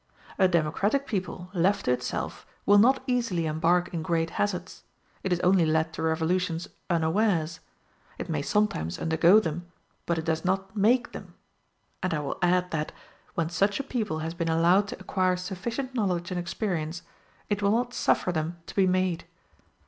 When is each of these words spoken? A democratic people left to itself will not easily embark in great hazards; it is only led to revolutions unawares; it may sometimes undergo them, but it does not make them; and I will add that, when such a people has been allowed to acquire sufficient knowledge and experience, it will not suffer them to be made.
A 0.39 0.47
democratic 0.47 1.05
people 1.05 1.51
left 1.53 1.85
to 1.85 1.91
itself 1.91 2.43
will 2.65 2.79
not 2.79 3.03
easily 3.05 3.45
embark 3.45 3.93
in 3.93 4.01
great 4.01 4.31
hazards; 4.31 4.83
it 5.21 5.31
is 5.31 5.39
only 5.41 5.63
led 5.63 5.93
to 5.93 6.01
revolutions 6.01 6.67
unawares; 6.89 7.59
it 8.17 8.27
may 8.27 8.41
sometimes 8.41 8.97
undergo 8.97 9.39
them, 9.39 9.67
but 10.07 10.17
it 10.17 10.25
does 10.25 10.43
not 10.43 10.75
make 10.75 11.11
them; 11.11 11.35
and 12.01 12.15
I 12.15 12.19
will 12.19 12.39
add 12.41 12.71
that, 12.71 12.91
when 13.35 13.51
such 13.51 13.79
a 13.79 13.83
people 13.83 14.17
has 14.25 14.33
been 14.33 14.49
allowed 14.49 14.87
to 14.87 14.97
acquire 14.99 15.35
sufficient 15.35 15.93
knowledge 15.93 16.31
and 16.31 16.39
experience, 16.39 17.03
it 17.47 17.61
will 17.61 17.69
not 17.69 17.93
suffer 17.93 18.31
them 18.31 18.57
to 18.65 18.75
be 18.75 18.87
made. 18.87 19.25